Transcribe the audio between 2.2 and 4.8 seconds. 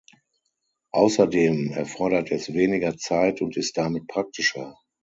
es weniger Zeit und ist damit praktischer.